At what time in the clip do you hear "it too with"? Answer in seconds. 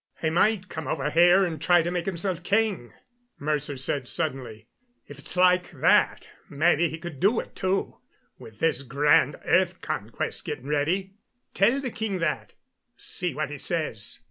7.39-8.57